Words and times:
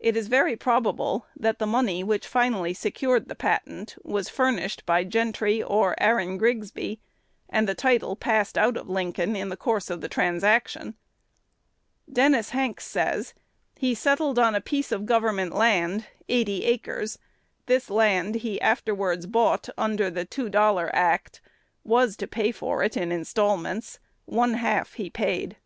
It 0.00 0.16
is 0.16 0.26
very 0.26 0.56
probable 0.56 1.26
that 1.36 1.60
the 1.60 1.64
money 1.68 2.02
which 2.02 2.26
finally 2.26 2.74
secured 2.74 3.28
the 3.28 3.36
patent 3.36 3.94
was 4.02 4.28
furnished 4.28 4.84
by 4.84 5.04
Gentry 5.04 5.62
or 5.62 5.94
Aaron 6.02 6.38
Grigsby, 6.38 6.98
and 7.48 7.68
the 7.68 7.74
title 7.76 8.16
passed 8.16 8.58
out 8.58 8.76
of 8.76 8.88
Lincoln 8.90 9.36
in 9.36 9.50
the 9.50 9.56
course 9.56 9.90
of 9.90 10.00
the 10.00 10.08
transaction. 10.08 10.96
Dennis 12.12 12.50
Hanks 12.50 12.84
says, 12.84 13.32
"He 13.76 13.94
settled 13.94 14.40
on 14.40 14.56
a 14.56 14.60
piece 14.60 14.90
of 14.90 15.06
government 15.06 15.54
land, 15.54 16.06
eighty 16.28 16.64
acres. 16.64 17.20
This 17.66 17.88
land 17.90 18.34
he 18.34 18.60
afterwards 18.60 19.24
bought 19.26 19.68
under 19.78 20.10
the 20.10 20.24
Two 20.24 20.48
Dollar 20.48 20.90
Act; 20.92 21.40
was 21.84 22.16
to 22.16 22.26
pay 22.26 22.50
for 22.50 22.82
it 22.82 22.96
in 22.96 23.12
instalments; 23.12 24.00
one 24.24 24.54
half 24.54 24.94
he 24.94 25.08
paid." 25.08 25.58